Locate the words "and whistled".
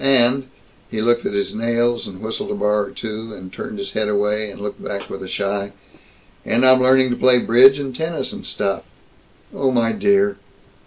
2.07-2.49